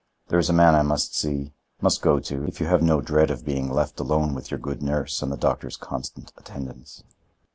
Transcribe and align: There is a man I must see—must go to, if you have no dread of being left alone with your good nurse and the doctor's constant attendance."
There 0.29 0.39
is 0.39 0.49
a 0.49 0.53
man 0.53 0.73
I 0.73 0.81
must 0.81 1.15
see—must 1.15 2.01
go 2.01 2.17
to, 2.19 2.43
if 2.45 2.59
you 2.59 2.65
have 2.65 2.81
no 2.81 3.01
dread 3.01 3.29
of 3.29 3.45
being 3.45 3.69
left 3.71 3.99
alone 3.99 4.33
with 4.33 4.49
your 4.49 4.59
good 4.59 4.81
nurse 4.81 5.21
and 5.21 5.31
the 5.31 5.37
doctor's 5.37 5.77
constant 5.77 6.33
attendance." 6.37 7.03